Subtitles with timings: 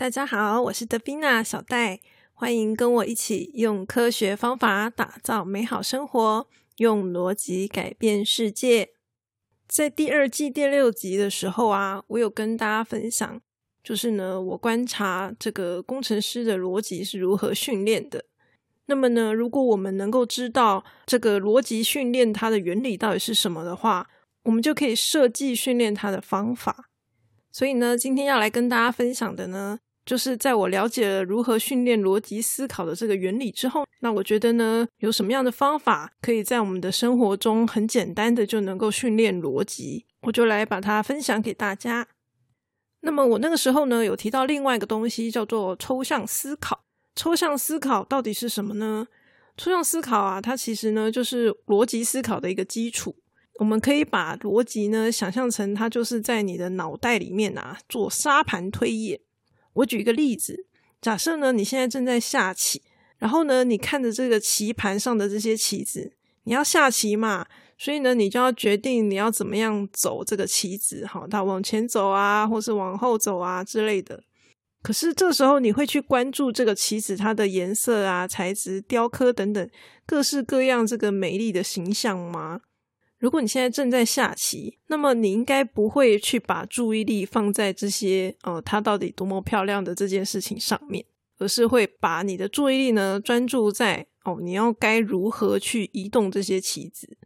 [0.00, 2.00] 大家好，我是德宾娜小戴，
[2.32, 8.92] 欢迎跟我一起用科学方法打造美好生活，用逻辑改变世界。
[9.68, 13.42] 在第二季第六集的时候啊，我有跟大家分享。
[13.84, 18.24] 就是呢，我观察这个工程师的逻辑是如何训练的。
[18.86, 24.08] 那么呢，如果我们能够知道这个逻辑训练它的原理到底是什么的话，
[24.44, 26.88] 我们就可以设计训练它的方法。
[27.52, 29.78] 所以呢，今天要来跟大家分享的呢，
[30.10, 42.08] 就是在我了解了如何训练逻辑思考的这个原理之后，那我觉得呢，有什么样的方法可以在我们的生活中很简单的就能够训练逻辑，我就来把它分享给大家。
[43.02, 46.80] 那么我那个时候呢，有提到另外一个东西叫做抽象思考。
[47.14, 49.06] 抽象思考到底是什么呢？
[49.56, 53.14] 抽象思考啊，它其实呢就是逻辑思考的一个基础。
[53.60, 59.20] 我们可以把逻辑呢想象成它就是在你的脑袋里面啊做沙盘推演。
[59.80, 60.64] 我举一个例子，
[61.02, 62.80] 假设呢你现在正在下棋，
[63.18, 66.12] 然后呢你看着这个棋盘上的这些棋子，
[66.44, 67.46] 你要下棋嘛。
[67.82, 74.22] 所以呢，你就要决定你要怎么样走这个棋子，好，它往前走啊，或是往后走啊之类的。
[74.82, 79.70] 可是这时候你会去关注这个棋子它的颜色啊、材质、雕刻等等
[80.04, 82.60] 各式各样这个美丽的形象吗？
[83.20, 91.04] 如果你现在正在下棋，那么你应该不会去把注意力放在这些呃它到底多么漂亮的这件事情上面，
[91.38, 97.18] 而是会把你的注意力呢专注在哦你要该如何去移动这些棋子。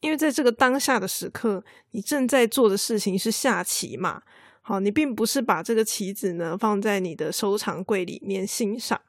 [0.00, 4.22] 因为在这个当下的时刻，你正在做的事情是下棋嘛？
[4.60, 9.00] 好，你并不是把这个棋子呢放在你的收藏柜里面欣赏。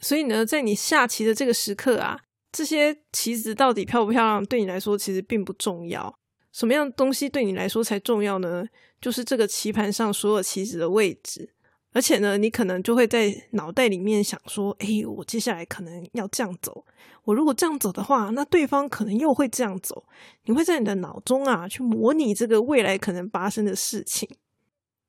[0.00, 2.22] 所以呢，在你下棋的这个时刻啊，
[2.52, 6.12] 这些棋子到底漂不漂亮，对你来说其实并不重要。
[6.52, 8.64] 什么样的东西对你来说才重要呢？
[9.00, 11.54] 就是这个棋盘上所有棋子的位置。
[11.92, 16.84] 而且呢，你可能就会在脑袋里面想说：“哎，我接下来可能要这样走。
[17.24, 20.04] 我如果这样走的话，那对方可能又会这样走。”
[20.46, 24.28] 你会在你的脑中啊，去模拟这个未来可能发生的事情。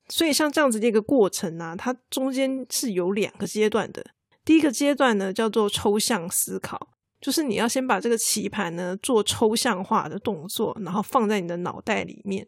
[0.10, 4.04] 所以，像这样子的一个过程呢，它中间是有两个阶段的。
[4.44, 6.90] 第一个阶段呢，叫做抽象思考，
[7.22, 12.46] 就是你要先把这个棋盘呢做抽象化的动作，然后放在你的脑袋里面。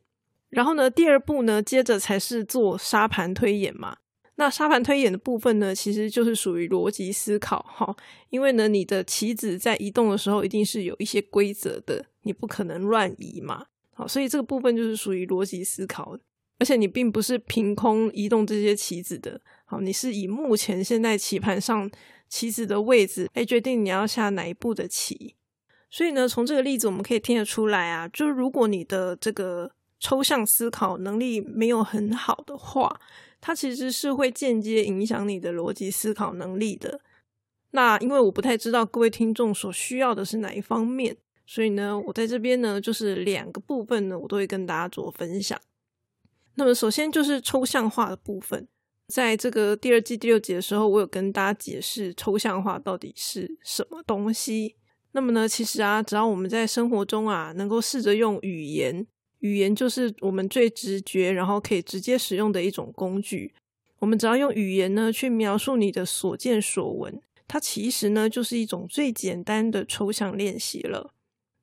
[0.50, 3.98] 然后呢，第二步呢，接着才是做沙盘推演嘛。
[4.36, 7.96] 那沙盘推演的部分呢，其实就是属于逻辑思考哈，
[8.32, 16.18] 因为呢，你的棋子在移动的时候一定是有一些规则的，你不可能乱移嘛，好，所以这个部分就是属于逻辑思考，
[16.58, 21.88] 而且你并不是凭空移动这些棋子的，好，你是以目前现在棋盘上
[22.34, 25.36] 棋子的位置来决定你要下哪一步的棋，
[25.90, 33.00] 所以呢，从这个例子我们可以听得出来啊，就是如果你的这个抽象思考能力没有很好的话。
[33.46, 37.02] 它其实是会间接影响你的逻辑思考能力的。
[37.72, 45.60] 那因为我不太知道各位听众所需要的是哪一方面，所以呢，我在这边呢，就是两个部分呢，我都会跟大家做分享。
[46.56, 48.66] 那么首先就是抽象化的部分，
[49.14, 54.76] 在这个第二季第六集的时候，我有跟大家解释抽象化到底是什么东西。
[55.12, 59.06] 那么呢，其实啊，只要我们在生活中啊，能够试着用语言。
[59.42, 63.54] 语言就是我们最直觉，然后可以直接使用的一种工具。
[64.00, 71.14] 我们只要用语言呢去描述你的所见所闻，它其实呢就是一种最简单的抽象练习了。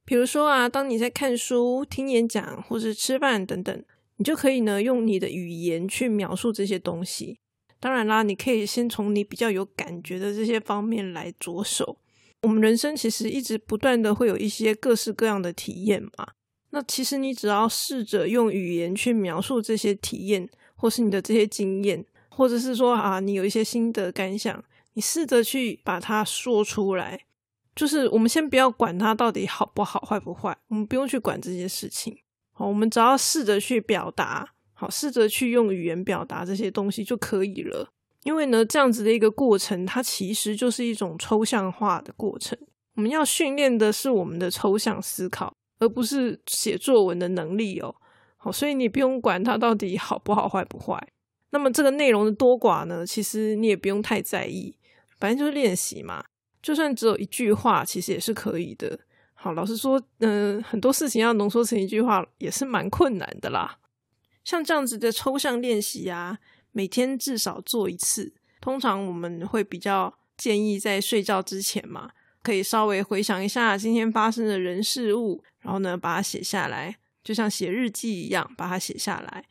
[0.04, 3.84] 比如说啊，当你在看书、听演讲或是吃饭等等，
[4.20, 7.38] 你就可以呢用你的语言去描述这些东西。
[7.80, 11.96] 当然啦，你可以先从你比较有感觉的这些方面来着手。
[12.42, 16.32] 我们人生其实一直不断的会有一些各式各样的体验嘛。
[16.68, 20.46] 那其实你只要试着用语言去描述这些体验，
[20.76, 24.62] 或是你的这些经验，或者是说啊，你有一些心得感想，
[24.92, 27.24] 你试着去把它说出来。
[27.74, 32.18] 就是我们先不要管它到底好不好、坏不坏，我们不用去管这些事情。
[32.60, 37.90] 好，我们只要试着去表达，好，试着去用语言表达这些东西就可以了。
[38.24, 42.58] 因为呢，这样子的一个过程，它其实就是一种抽象化的过程。
[42.96, 45.54] 我们要训练的是我们的抽象思考。
[45.82, 47.94] 而不是写作文的能力哦，
[48.36, 51.02] 好，所以你不用管它到底好不好、坏不坏。
[51.52, 54.76] 那么这个内容的多寡呢，其实你也不用太在意，
[55.18, 56.22] 反正就是练习嘛。
[56.60, 59.00] 就算只有一句话，其实也是可以的。
[59.42, 63.78] 好，老实说，嗯，很多事情要浓缩成一句话也是蛮困难的啦。
[64.44, 66.38] 像这样子的抽象练习啊，
[66.72, 68.34] 每天至少做一次。
[68.60, 72.10] 通常我们会比较建议在睡觉之前嘛，
[72.42, 79.46] 可以稍微回想一下今天发生的人事物，然后呢把它写下来，就像写日记一样把它写下来。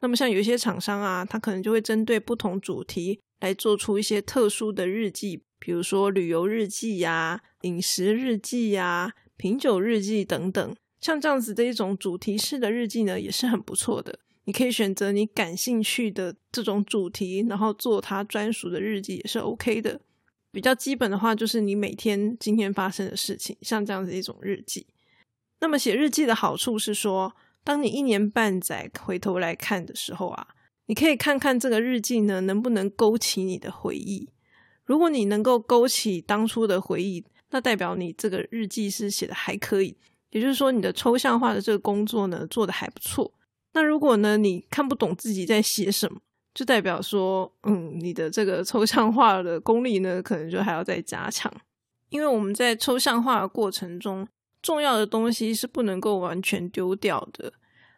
[0.00, 9.12] 那么像有一些厂商啊，他可能就会针对不同主题来做出一些特殊的日记，比如说旅游日记呀、饮食日记呀。
[9.36, 14.18] 品酒日记等等，像这样子的一种主题式的日记呢，也是很不错的。
[14.44, 20.00] 你可以选择你感兴趣的这种主题，然后做它专属的日记也是 OK 的。
[20.52, 24.86] 比较基本的话，就是你每天今天发生的事情，像这样子一种日记。
[25.60, 27.34] 那么写日记的好处是说，
[27.64, 30.48] 当你一年半载回头来看的时候啊，
[30.86, 34.28] 你可以看看这个日记呢能不能勾起你的回忆。
[34.84, 37.24] 如果你能够勾起当初的回忆，
[37.54, 39.96] 那代表你这个日记是写的还可以，
[40.30, 43.32] 也就是说你的抽象化的这个工作呢做的还不错。
[43.74, 46.18] 那如果呢你看不懂自己在写什么，
[46.52, 51.52] 就代表说，嗯，你的这个抽象化的功力呢可能就还要再加强。
[52.08, 54.26] 因为我们在抽象化的过程中，
[54.60, 57.52] 重要的东西是不能够完全丢掉的。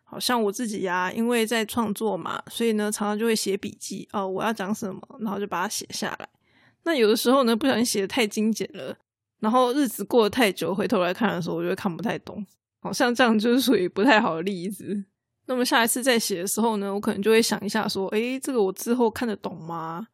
[0.05, 6.29] 好像我自己呀，因为在创作嘛，所以呢常常就会写笔记哦，我要讲什么，然后就把它写下来。
[6.85, 8.95] 那有的时候呢不小心写的太精简了。
[9.41, 12.45] 然后日子过得太久，回头来看的时候，我就会看不太懂。
[12.81, 15.05] 好像这样就是属于不太好的例子。
[15.47, 20.09] 那么下一次再写的时候呢，我可能就会想一下，说：“诶，这个我之后看得懂吗？”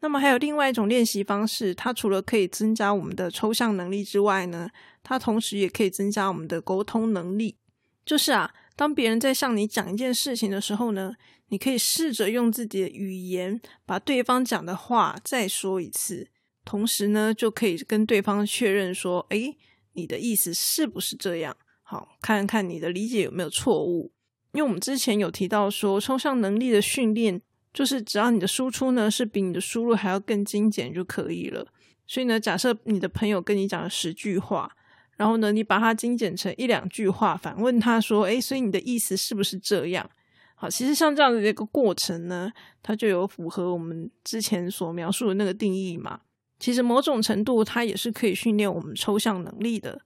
[0.00, 4.68] 那么还有另外一种练习方式，它除了可以增加我们的抽象能力之外呢，
[5.02, 7.56] 它同时也可以增加我们的沟通能力。
[8.04, 11.14] 就是啊，当别人在向你讲一件事情的时候呢，
[11.48, 16.28] 你可以试着用自己的语言把对方讲的话再说一次。
[16.64, 19.56] 同时呢，就可以跟对方确认说：“诶，
[19.92, 21.56] 你的意思是不是这样？
[21.82, 24.12] 好，看看你的理解有没有错误。
[24.52, 31.66] 因为我们之前有提到说，抽象能力的训练就是只要你的输出呢是比你的输入还要更精简就可以了。
[32.06, 34.70] 所以呢，假设你的朋友跟你讲了十句话，
[35.16, 40.08] 然后呢，你把它精简成一两句话，反问他说：‘诶，所以你的意思是不是这样？’
[40.56, 42.50] 好，其实像这样的一个过程呢，
[42.82, 46.20] 它就有符合我们之前所描述的那个定义嘛。”
[46.64, 50.00] 其实某种程度，它也是可以训练我们抽象能力的。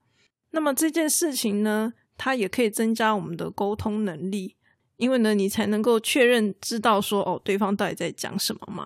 [0.51, 4.57] 那么这件事情呢，它也可以增加我们的沟通能力，
[4.97, 8.85] 因为呢，你才能够确认知道说，哦，对方到底在讲什么嘛。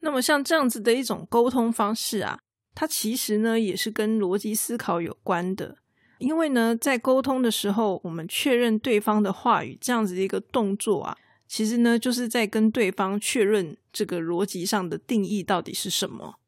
[0.00, 2.40] 那么像这样子的一种沟通方式啊，
[2.74, 5.76] 它其实呢也是跟逻辑思考有关的。
[6.18, 11.16] 因为呢，在沟通的时候，我们确认对方的话语这样子的一个动作啊，
[11.46, 16.40] 其实呢就是在跟对方确认这个逻辑上的定义到底是什么。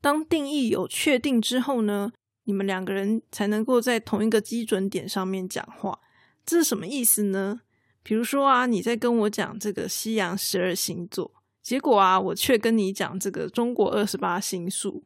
[0.00, 2.12] 当定义有确定之后呢，
[2.44, 5.98] 你们两个人才能够在同一个基准点上面讲话。
[6.46, 7.60] 这是什么意思呢？
[8.02, 11.30] 比如说啊，你在跟我讲这个西洋十二星座，
[11.62, 15.04] 结果啊，我却跟你讲这个中国二十八星宿。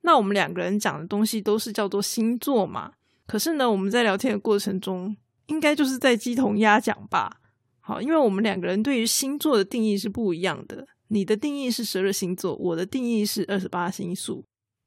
[0.00, 2.94] 那我们两个人讲的东西都是叫做星座嘛？
[3.26, 5.14] 可是呢，我们在聊天的过程中，
[5.46, 7.40] 应该就是在鸡同鸭讲吧？
[7.78, 10.88] 好，因为我们两个人对于星座的定义是不一样的。
[11.10, 14.44] 你的定义是十二星座，我的定义是二十八星宿。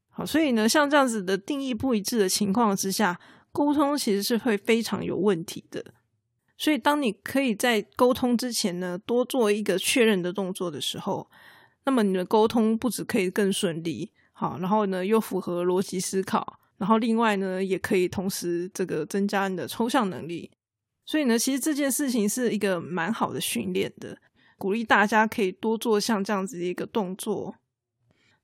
[0.10, 3.20] 好，所以呢，像这样子的定义不一致的情况之下，
[3.52, 5.84] 沟通其实是会非常有问题的。
[6.58, 11.30] 所以，当你可以在沟通之前呢，多做一个确认的动作的时候，
[11.86, 20.50] 那么你的沟通不止可以更顺利，好，然后呢又符合逻辑思考，然后另外呢也可以同时这个增加你的抽象能力。
[21.06, 24.18] 所以呢，其实这件事情是一个蛮好的训练的。
[24.64, 27.54] 鼓励大家可以多做像这样子的一个动作。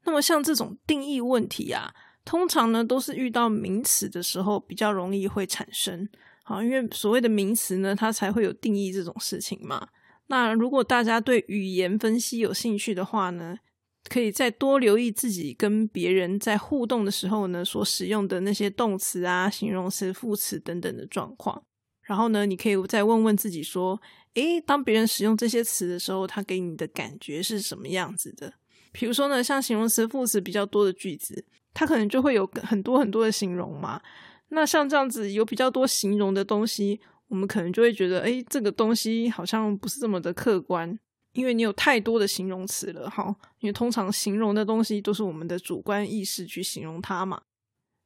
[0.04, 1.94] 那么像这种定义问题啊，
[2.26, 6.10] 通常呢都是遇到名词的时候比较容易会产生。
[6.44, 9.88] 好，因为所谓的名词呢，它才会有定义这种事情嘛。
[10.28, 13.58] 那如果大家对语言分析有兴趣的话呢，
[14.10, 21.64] 可以再多留意自己跟别人在互动的时候呢所使用的那些动词啊、形容词、副词等等的状况。
[22.02, 24.02] 然后呢，你可以再问问自己说。
[24.36, 28.54] 诶，当别人使用这些词的时候，他给你的感觉是什么样子的？
[28.92, 34.02] 比如说呢，像形容词、副词比较多的句子，它可能就会有很多很多的形容嘛。
[34.50, 40.98] 那像这样子有比较多形容的东西，我们可能就会觉得，诶，这个东西好像不是这么的客观，
[41.34, 43.36] 因为你有太多的形容词了，哈。
[43.60, 47.42] 因为通常形容的东西都是我们的主观意识去形容它嘛。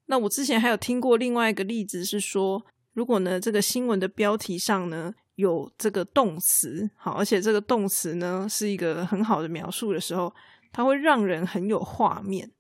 [0.08, 2.66] 那我之前还有听过另外一个例子是说。
[2.96, 10.34] 如果呢，这个新闻的标题上呢有这个动词，好，而且这个动词呢是一个很好的描述的时候，
[10.72, 12.52] 它会让人很有画面。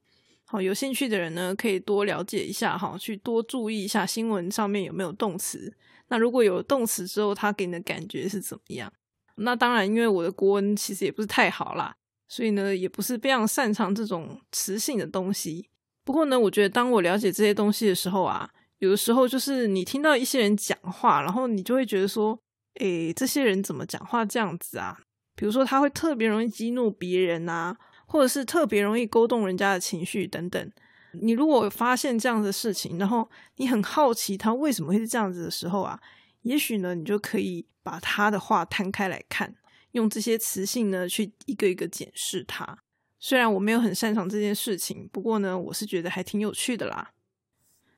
[0.46, 5.74] 好，有兴趣的人呢，可以多了解一下哈，去多注意一下新闻上面有没有动词。
[6.10, 8.92] 那如果有动词之后，它给你的感觉是怎么样？
[9.38, 11.96] 那当然，因为我的国文其实也不是太好啦，
[12.28, 15.70] 所以呢，也不是非常擅长这种词性的东西。
[16.04, 22.40] 不过呢，我觉得当我了解这些东西的时候啊，有的时候就是你听到一些人讲话，然后你就会觉得说，
[22.76, 24.98] 诶，这些人怎么讲话这样子啊？
[25.36, 27.78] 比如说他会特别容易激怒别人啊。
[28.06, 30.72] 或者是特别容易勾动人家的情绪等等，
[31.14, 36.00] 你如果发现这样的事情，然后你很好奇他为什么会是这样子的时候啊，
[36.44, 39.56] 也许呢，你就可以把他的话摊开来看，
[39.94, 42.78] 用这些词性呢去一个一个检视他。
[43.18, 47.14] 虽然我没有很擅长这件事情，不过呢，我是觉得还挺有趣的啦。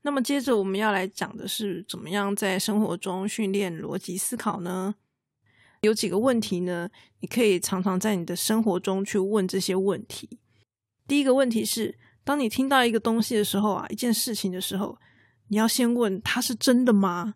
[0.05, 4.93] 那么接着我们要来讲的是，怎么样在生活中训练逻辑思考呢？
[5.81, 6.87] 有几个问题呢？
[7.21, 10.37] 你可以常常在你的生活中去问这些问题。
[11.07, 14.95] 第一个问题是，当你听到一个东西的时候啊，一件事情的时候，
[15.47, 17.33] 你要先问它是真的吗？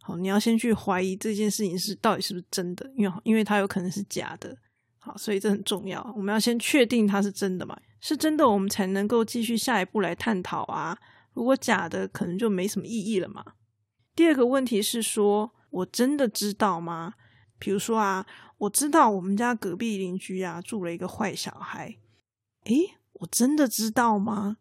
[0.00, 4.58] 好，你要先去怀疑这件事情是到底是不是真的，因为因为它有可能是假的。
[4.98, 6.12] 好，所以这很重要。
[6.16, 7.78] 我们要先确定它是真的嘛？
[8.00, 10.98] 是真的，我们才能够继续下一步来探讨啊。
[11.32, 13.44] 如果假的，可能就没什么意义了嘛。
[14.14, 17.14] 第二个问题是说，我真的知道吗？
[17.58, 18.26] 比如说啊，
[18.58, 21.98] 我知道我们家隔壁邻居啊住了一个坏小孩，
[22.64, 24.56] 诶，我真的知道吗？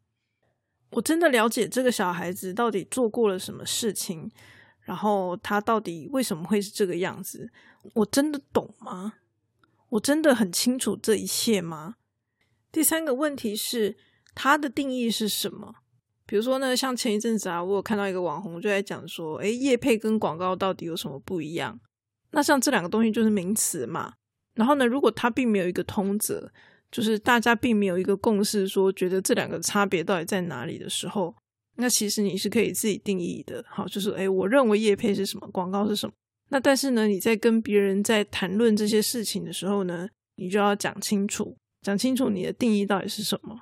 [0.92, 4.32] 我真的了解这个小孩子到底做过了什么事情，
[4.82, 7.52] 然后他到底为什么会是这个样子？
[7.94, 9.14] 我真的懂吗？
[9.90, 11.96] 我真的很清楚这一切吗？
[12.72, 13.98] 第三个问题是，
[14.36, 15.76] 它的定义是什么？
[16.30, 21.80] 比如说呢，像前一阵子啊，我有看到一个网红就在讲说，诶，叶配跟广告到底有什么不一样？
[22.30, 24.14] 那像这两个东西就是名词嘛，
[24.54, 26.48] 然后呢，如果它并没有一个通则，
[26.92, 31.36] 就是大家并没有一个共识，说觉得这两个差别到底在哪里的时候，
[31.78, 33.66] 那其实你是可以自己定义的。
[33.68, 36.14] 好，就是诶，我认为叶配是什么，广告是什么。
[36.50, 43.58] 那但是呢，你在跟别人在谈论这些事情的时候呢，你就要讲清楚，讲清楚你的定义到底是什么。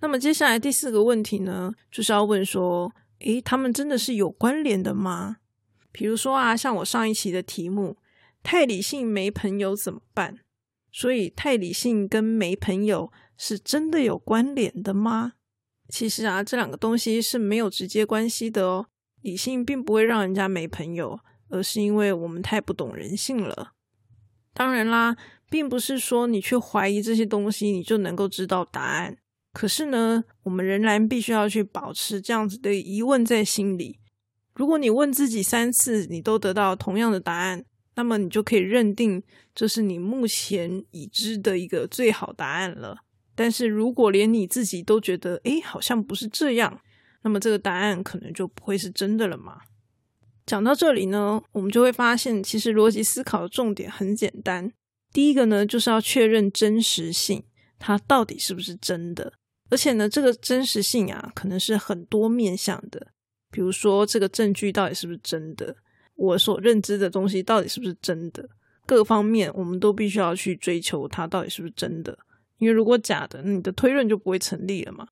[0.00, 5.38] 那么接下来第四个问题呢，就是要问说，诶，他们真的是有关联的吗？
[5.90, 7.96] 比如说啊，像我上一期的题目
[8.44, 10.40] “太理性没朋友怎么办”，
[10.92, 15.32] 所以太理性跟没朋友是真的有关联的吗？
[15.88, 18.86] 其实啊，这两个东西是没有直接关系的哦。
[19.22, 23.72] 理性并不会让人家没朋友，而是因为我们太不懂人性了。
[24.52, 25.16] 当然啦，
[25.48, 29.16] 并不是说你去怀疑这些东西，你就能够知道答案。
[29.56, 33.98] 可是呢，我们仍然必须要去保持这样子的疑问在心里。
[34.52, 39.22] 如果你问自己三次，你都得到同样的答案，那么你就可以认定
[39.54, 42.98] 这是你目前已知的一个最好答案了。
[43.34, 46.78] 但是如果连你自己都觉得，诶，好像不是这样，
[47.22, 49.60] 那么这个答案可能就不会是真的了嘛？
[50.44, 54.70] 讲到这里呢，我们就会发现，其实逻辑思考的重点很简单。
[55.14, 57.42] 第一个呢，就是要确认真实性，
[57.78, 59.32] 它到底是不是真的？
[59.70, 63.08] 而且呢，这个真实性啊，可能是很多面向的。
[63.50, 65.74] 比如说，这个证据到底是不是真的？
[66.14, 68.48] 我所认知的东西到底是不是真的？
[68.86, 72.16] 各方面我们都必须要去追求它到底是不是真的。
[72.58, 75.06] 因为如果假的，你的推论就不会成立了嘛。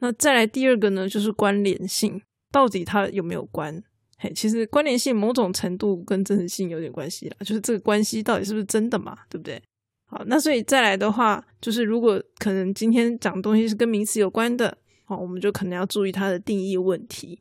[0.00, 3.82] 那再来第二个呢，就是关联性，到底它有没有关？
[4.18, 9.16] 嘿，其实关联性某种程度跟真实性有点关系啦，就是这个关系到底是不是真的嘛？
[9.30, 9.62] 对不对？
[10.14, 14.76] 好，那所以再来的话，就是如果可能今天讲的东西是跟名词有关的，
[15.06, 17.40] 好，我们就可能要注意它的定义问题。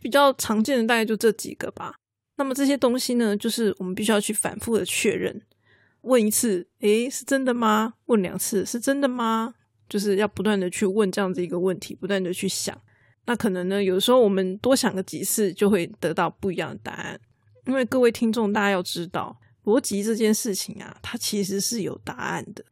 [0.00, 1.94] 比较常见的大概就这几个吧。
[2.36, 5.40] 那么这些东西呢，就是我们必须要去反复的确认，
[6.00, 7.94] 问一次，诶，是真的吗？
[8.06, 9.54] 问两次，是真的吗？
[9.88, 12.76] 就是要不断的去问这样子一个问题，不断的去想。
[13.26, 17.20] 那可能呢，有时候我们多想个几次，就会得到不一样的答案。
[17.66, 22.64] 因为各位听众，大家要知道，逻辑这件事情啊，它其实是有答案的，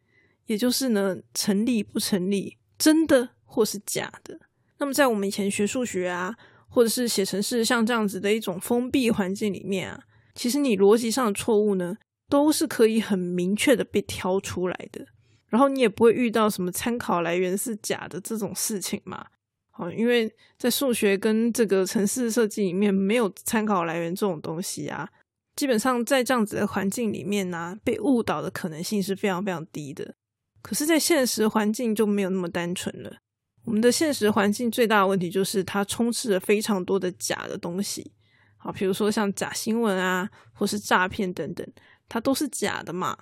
[0.47, 4.41] 也就是呢，成立不成立，真的或是假的。
[4.79, 6.37] 那么在我们以前学数学啊。
[6.69, 9.99] 或者是写成是像这样子的一种封闭环境里面啊，
[10.35, 11.97] 其实你逻辑上的错误呢，
[12.29, 15.07] 都是可以很明确的被挑出来的，
[15.49, 19.25] 然后你也不会遇到什么参考来源是假的这种事情嘛。
[19.71, 25.09] 好，因为在数学跟这个城市设计里面没有参考来源这种东西啊，
[25.57, 30.15] 基本上在这样子的环境里面呢，被误导的可能性是非常非常低的。
[30.63, 33.17] 可是，在现实环境就没有那么单纯了。
[33.65, 38.13] 我们的现实环境最大的问题就是它充斥着非常多的假的东西，
[38.59, 41.67] 好，比如说像假新闻啊，或是诈骗等等，
[42.09, 43.17] 它都是假的嘛。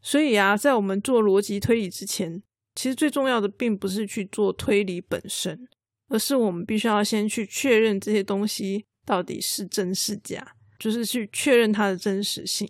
[0.00, 2.42] 所以啊，在我们做逻辑推理之前，
[2.74, 5.68] 其实最重要的并不是去做推理本身，
[6.08, 12.68] 而是我们必须要先去确认这些东西到底是真是假，就是去确认它的真实性。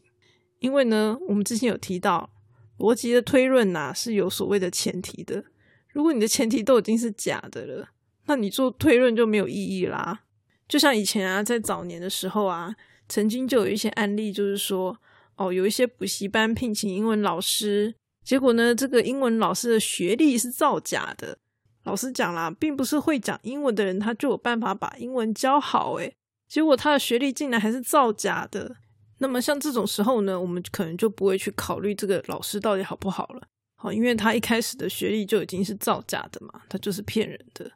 [0.59, 2.29] 因为呢，我们之前有提到，
[2.77, 5.43] 逻辑的推论呐是有所谓的前提的。
[5.89, 7.89] 如果你的前提都已经是假的了，
[8.27, 10.25] 那你做推论就没有意义啦。
[10.69, 12.77] 就像以前啊，在早年的时候啊，
[13.09, 14.97] 曾经就有一些案例，就是说，
[15.37, 21.39] 哦，有一些补习班聘请英文老师，结果呢，这个英文老师的学历是造假的。
[21.85, 26.15] 老师讲啦，并不是会讲英文的人他就有办法把英文教好，诶，
[26.51, 28.77] 结果他的学历竟然还是造假的。
[29.19, 33.47] 那么像这种时候呢，我们可能就不会去考虑这个老师到底好不好了。
[33.77, 37.71] 好，因为他一开始的学历就已经是造假的嘛，他就是骗人的。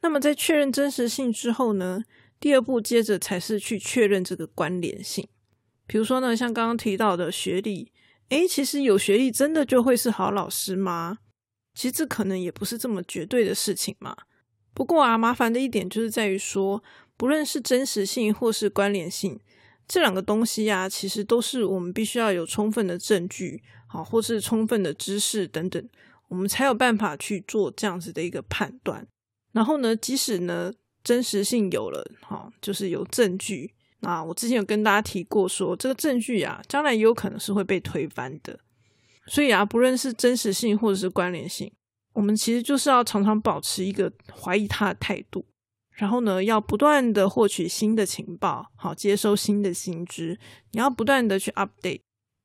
[0.00, 2.02] 那么在确认真实性之后呢？
[2.40, 5.28] 第二步，接着才是去确认这个关联性。
[5.86, 7.92] 比如说呢，像刚刚提到的学历，
[8.30, 11.18] 诶，其实有学历真的就会是好老师吗？
[11.74, 14.16] 其实这可能也不是这么绝对的事情嘛。
[14.74, 16.82] 不过啊，麻烦的一点就是在于说，
[17.16, 19.38] 不论是真实性或是关联性
[19.86, 25.88] 这两个东西呀，其实都是我们必须要有充分的证据，好，或是充分的知识等等，
[26.28, 29.06] 我们才有办法去做这样子的一个判断。
[29.52, 30.72] 然后呢，即使呢。
[31.04, 33.74] 真实性有了，哈，就是有证据。
[34.00, 38.58] 那我之前有跟大家提过，说这个证据啊，将来也有可能是会被推翻的。
[39.26, 41.70] 所以啊，不论是真实性或者是关联性，
[42.14, 45.44] 我们其实就是要常常保持一个怀疑它的态度。
[45.94, 50.36] 然后呢，要不断的获取新的情报，好，接收新的新知。
[50.72, 52.00] 你要不断的去 update，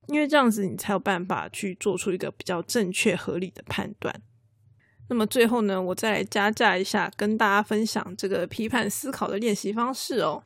[0.07, 4.21] 因为这样子你才有办法去做出一个比较正确合理的判断。
[5.09, 10.43] 那么最后呢，我再来加价一下，跟大家分享这个批判思考的练习方式哦。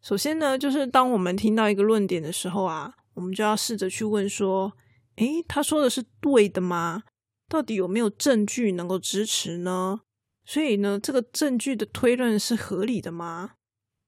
[0.00, 4.72] 首先呢，就是当我们听到一个论点的时候啊，我们就要试着去问说：
[5.16, 7.02] 诶，他说的是对的吗？
[7.48, 10.00] 到底有没有证据能够支持呢？
[10.46, 13.54] 所以呢，这个证据的推论是合理的吗？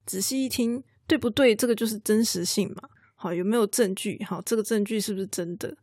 [0.06, 1.54] 仔细一听，对不对？
[1.54, 2.88] 这个就是真实性嘛。
[3.16, 4.22] 好，有没有证据？
[4.24, 5.76] 好，这个证据是不是真的？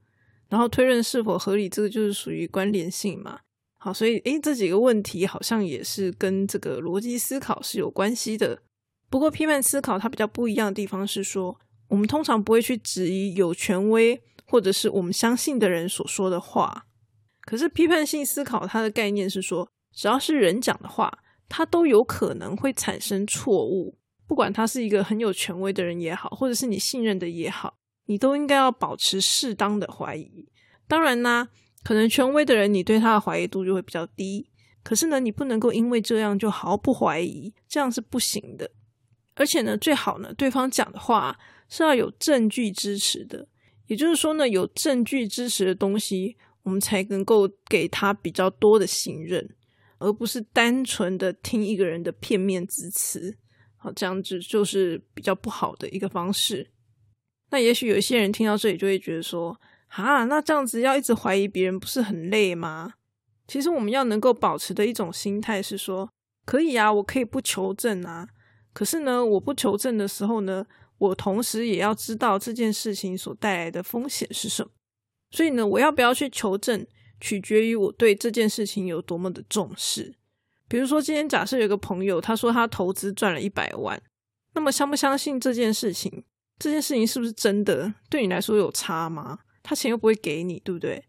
[0.47, 1.67] 然后推论是否合理？
[1.67, 3.39] 这个就是属于关联性嘛。
[3.77, 8.60] 好，所以诶，这几个问题好像也是跟这个逻辑思考是有关系的。
[9.10, 16.88] 不过批判思考它比较不一样的地方是说，我们通常不会去质疑有权威或者是我们相信的人所说的话。
[17.41, 21.12] 可是批判性思考它的概念是说，只要是人讲的话，
[21.49, 23.97] 它都有可能会产生错误。
[24.27, 30.47] 不管他是一个很有权威的人也好，或者是你信任的也好，你都应该要保持适当的怀疑。
[30.88, 31.47] 当然呢。
[31.84, 34.49] 可能权威的人，你对他的怀疑度就会比较低。
[34.81, 38.67] 可是呢，你不能够因为这样就毫不怀疑，这样是不行的。
[39.36, 41.38] 而且呢，最好呢，对方讲的话
[41.69, 43.47] 是要有证据支持的。
[43.86, 49.47] 也就是说呢，有证据支持的东西，我们才能够给他比较多的信任，
[49.99, 53.38] 而不是单纯的听一个人的片面之词。
[53.77, 56.71] 好，这样子就是比较不好的一个方式。
[57.51, 59.60] 那也许有一些人听到这里就会觉得说。
[59.89, 62.95] 啊，那这样子要一直怀疑别人，不是很累吗？
[63.47, 66.10] 其实我们要能够保持的一种心态是说，
[66.45, 68.27] 可以啊，我可以不求证啊。
[68.73, 70.65] 可是呢，我不求证的时候呢，
[70.97, 74.71] 我同时也要知道这件事情所带来的风险是什么。
[75.31, 76.86] 所以呢，我要不要去求证，
[77.19, 80.15] 取决于我对这件事情有多么的重视。
[80.67, 84.01] 比如说，今天假设有个朋友，他说他投资赚了一百万，
[84.54, 86.23] 那么相不相信这件事情？
[86.58, 87.93] 这件事情是不是真的？
[88.10, 89.39] 对你来说有差吗？
[89.62, 91.04] 他钱又不会给你，对不对？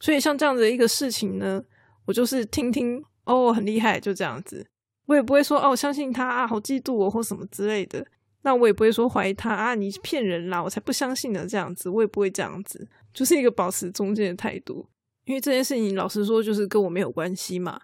[0.00, 1.62] 所以像这样的一个事情呢，
[2.04, 4.66] 我就是听听哦，很厉害，就这样子。
[5.06, 8.06] 我也不会说哦，相信他啊，好嫉妒我或什么之类的。
[8.42, 11.46] 那我也不会说怀疑他啊，你骗人啦，我才不相信呢。
[11.46, 14.86] 这样子，我也不会这样子，就是一个保持中间的态度。
[15.24, 17.80] 因为这件事情，老实说，就是跟我没有关系嘛。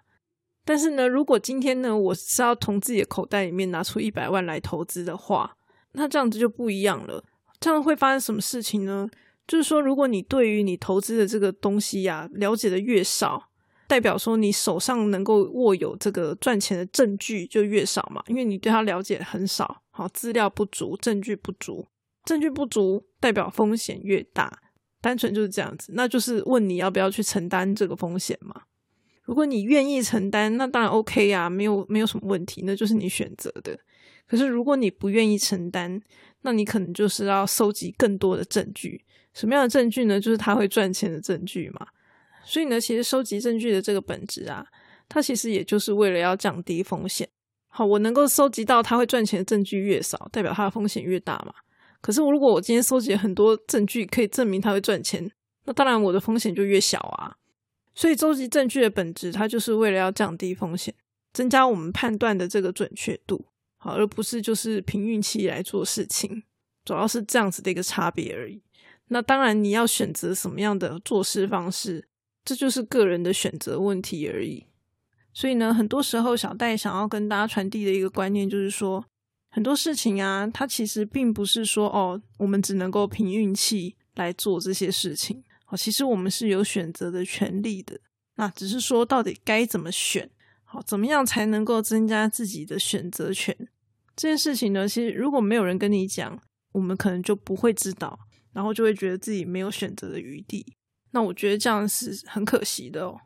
[0.63, 5.57] 但是呢，如果今天呢，我是要从自己的口袋里面拿出一百万来投资的话，
[5.93, 7.23] 那这样子就不一样了。
[7.59, 9.09] 这样会发生什么事情呢？
[9.47, 13.49] 就是说，如果你对于你投资的这个东西呀了解的越少，
[13.87, 21.87] 代表说你手上能够握有这个赚钱的证据就越少嘛，因为你对它了解很少，好，资料不足，证据不足，
[22.23, 24.61] 证据不足代表风险越大，
[25.01, 25.91] 单纯就是这样子。
[25.95, 28.61] 那就是问你要不要去承担这个风险嘛？
[29.23, 33.77] 如果你愿意承担，那当然 OK 呀，没有没有什么问题，那就是你选择的。
[34.27, 36.01] 可是如果你不愿意承担，
[36.41, 39.03] 那你可能就是要收集更多的证据。
[39.33, 40.19] 什么样的证据呢？
[40.19, 41.87] 就是他会赚钱的证据嘛。
[42.43, 44.65] 所以呢，其实收集证据的这个本质啊，
[45.07, 47.27] 它其实也就是为了要降低风险。
[47.67, 51.53] 好，我能够收集到他会赚钱的证据越少，代表他的风险越大嘛。
[52.01, 55.31] 可是我如果我今天收集很多证据，可以证明他会赚钱，
[55.65, 57.37] 那当然我的风险就越小啊。
[57.93, 60.93] 所以收集证据的本质，它就是为了要降低风险，
[61.33, 63.45] 增加我们判断的这个准确度，
[63.77, 66.43] 好，而不是就是凭运气来做事情，
[66.85, 68.61] 主要是这样子的一个差别而已。
[69.09, 72.07] 那当然你要选择什么样的做事方式，
[72.45, 74.65] 这就是个人的选择问题而已。
[75.33, 79.05] 所以呢，很多时候小戴想要跟大家传递的一个观念就是说，
[79.51, 85.43] 很多事情啊，它其实并不是说哦，我们只能够凭运气来做这些事情。
[85.67, 87.99] 哦，其实我们是有选择的权利的。
[88.35, 90.29] 那只是说，到底该怎么选？
[90.63, 93.55] 好，怎么样才能够增加自己的选择权？
[94.15, 98.17] 这件事情呢，其实如果没有人跟你讲，我们可能就不会知道，
[98.53, 100.65] 然后就会觉得自己没有选择的余地。
[101.11, 103.19] 那我觉得这样是很可惜的哦。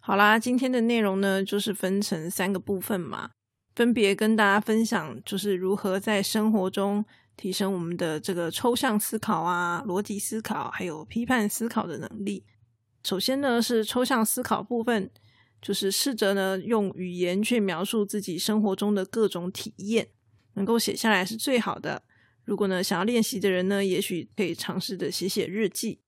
[0.00, 3.30] 好啦，今天的内容呢，就是分成三个部分嘛，
[3.76, 7.04] 分别跟大家分享，就是如何在生活中。
[7.38, 12.46] 提升我们的这个抽象思考啊、逻辑思考，还有批判思考的能力。
[13.04, 15.10] 首先呢，是抽象思考部分，
[15.60, 20.08] 就是试着呢用语言去描述自己生活中的各种体验，
[20.54, 22.04] 能够写下来是最好的。
[22.46, 26.00] 如果呢想要练习的人呢，也许可以尝试的写写日记。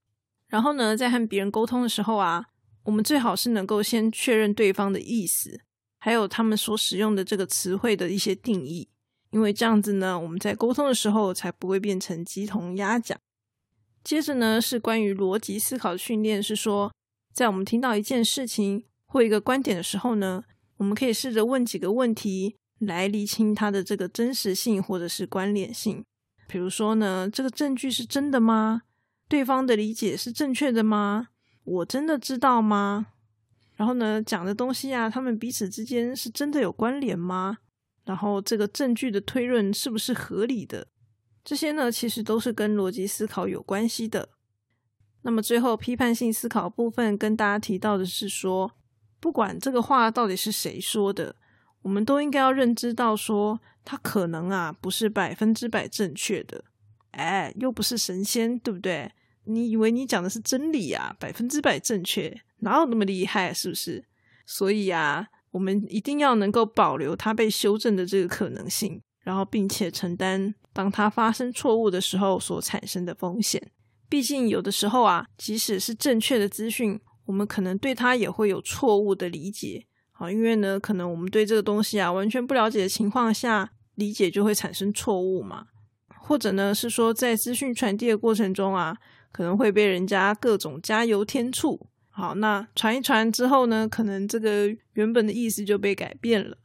[0.49, 2.47] 然后呢，在和别人沟通的时候啊，
[2.85, 5.61] 我们最好是能够先确认对方的意思，
[6.09, 8.89] 还有他们所使用的这个词汇的一些定义。
[9.31, 13.19] 因为这样子呢，我们在沟通的时候才不会变成鸡同鸭讲。
[14.03, 16.91] 接着呢，是关于逻辑思考的训练，是说，
[17.35, 20.45] 在我们听到一件事情或一个观点的时候呢，
[20.79, 26.03] 我们可以试着问几个问题来厘清它的这个真实性或者是关联性。
[26.47, 28.85] 比如说呢，这个证据是真的吗？
[29.29, 31.29] 对方的理解是正确的吗？
[31.65, 33.09] 我真的知道吗？
[33.79, 37.59] 然后呢，讲的东西啊，他们彼此之间是真的有关联吗？
[38.05, 40.89] 然后这个证据的推论是不是合理的？
[41.45, 44.31] 这些呢，其实都是跟逻辑思考有关系的。
[45.23, 48.73] 那么最后批判性思考部分跟大家提到的是说，
[49.21, 51.37] 不管这个话到底是谁说的，
[51.83, 56.65] 我们都应该要认知到说，它可能啊不是百分之百正确的。
[57.13, 59.13] 哎，又不是神仙，对不对？
[59.49, 61.17] 你以为你讲的是真理啊？
[61.19, 63.53] 百分之百正确，哪有那么厉害？
[63.53, 64.05] 是不是？
[64.47, 65.29] 所以啊。
[65.51, 73.71] 我们一定要能够保留它被修正的这个可能性，然后并且承担当它发生错误的时候所产生的风险。
[74.11, 79.87] 毕竟有的时候啊，即使是正确的资讯，我们可能对它也会有错误的理解。
[80.13, 85.65] 好，因为呢，可能我们对这个东西啊完全不了解的情况下，理解就会产生错误嘛。
[86.21, 88.99] 或者呢，是说在资讯传递的过程中啊，
[89.39, 91.87] 可能会被人家各种加油添醋。
[92.11, 96.59] 好，那传一传之后呢，可能这个原本的意思就被改变了。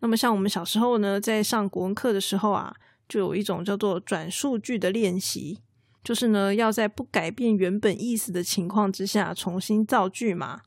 [0.00, 2.74] 那么像我们小时候呢，在上国文课的时候啊，
[3.06, 5.58] 就有一种叫做转述句的练习，
[6.02, 10.62] 就是呢要在不改变原本意思的情况之下重新造句嘛。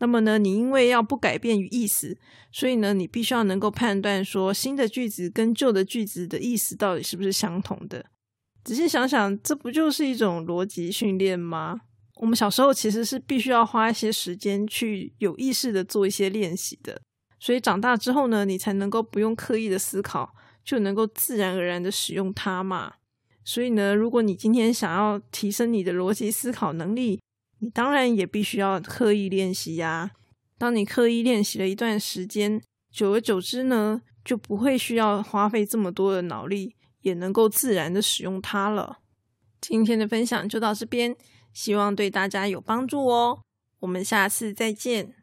[0.00, 2.18] 那么呢，你因为要不改变意思，
[2.50, 8.06] 所以呢，你必须要能够判断说新的句子跟旧的句子的意思到底是不是相同的。
[8.68, 11.80] 仔细想想，这不就是一种逻辑训练吗？
[12.16, 17.00] 我们小时候其实是必须要花一些时间去有意识的做一些练习的，
[17.40, 22.92] 所以长大之后呢，你才能够不用刻意的思考，就能够自然而然的使用它嘛。
[23.42, 27.18] 所以呢，如果你今天想要提升你的逻辑思考能力，
[27.60, 30.10] 你当然也必须要刻意练习呀。
[30.58, 32.60] 当你刻意练习了一段时间，
[32.92, 36.74] 久而久之呢，就不会需要花费这么多的脑力，
[37.08, 38.98] 也能够自然的使用它了。
[39.60, 41.16] 今天的分享就到这边。
[41.52, 43.40] 希望对大家有帮助哦，
[43.80, 45.14] 我们下次再见。